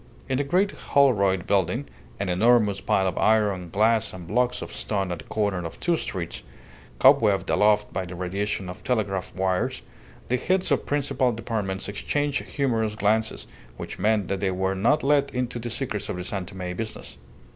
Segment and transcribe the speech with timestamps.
[0.27, 1.85] In the great Holroyd building
[2.19, 5.95] (an enormous pile of iron, glass, and blocks of stone at the corner of two
[5.95, 6.41] streets,
[6.97, 9.83] cobwebbed aloft by the radiation of telegraph wires)
[10.27, 13.45] the heads of principal departments exchanged humorous glances,
[13.77, 17.19] which meant that they were not let into the secrets of the San Tome business.